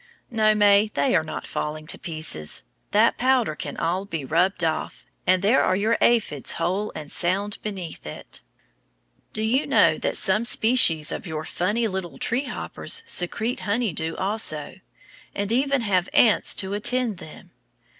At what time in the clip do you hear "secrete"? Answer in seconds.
13.05-13.59